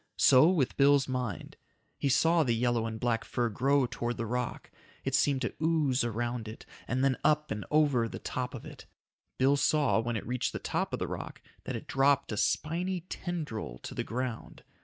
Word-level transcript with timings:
So 0.17 0.49
with 0.49 0.77
Bill's 0.77 1.07
mind. 1.07 1.57
He 1.99 2.09
saw 2.09 2.41
the 2.41 2.55
yellow 2.55 2.87
and 2.87 2.99
black 2.99 3.23
fur 3.23 3.49
grow 3.49 3.85
toward 3.85 4.17
the 4.17 4.25
rock. 4.25 4.71
It 5.03 5.13
seemed 5.13 5.43
to 5.43 5.53
ooze 5.61 6.03
around 6.03 6.47
it 6.47 6.65
and 6.87 7.03
then 7.03 7.17
up 7.23 7.51
and 7.51 7.67
over 7.69 8.09
the 8.09 8.17
top 8.17 8.55
of 8.55 8.65
it. 8.65 8.87
Bill 9.37 9.57
saw, 9.57 9.99
when 9.99 10.17
it 10.17 10.25
reached 10.25 10.53
the 10.53 10.57
top 10.57 10.91
of 10.93 10.97
the 10.97 11.05
rock, 11.07 11.39
that 11.65 11.75
it 11.75 11.85
dropped 11.85 12.31
a 12.31 12.37
spiny 12.37 13.01
tendril 13.09 13.77
to 13.83 13.93
the 13.93 14.03
ground. 14.03 14.63